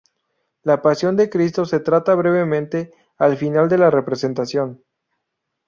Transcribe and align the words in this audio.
La 0.63 0.81
Pasión 0.81 1.15
de 1.15 1.29
Cristo 1.29 1.63
se 1.65 1.79
trata 1.79 2.15
brevemente 2.15 2.91
al 3.19 3.37
final 3.37 3.69
de 3.69 3.77
la 3.77 3.91
representación. 3.91 4.83